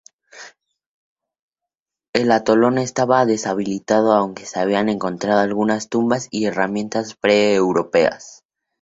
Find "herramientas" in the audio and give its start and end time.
6.47-7.13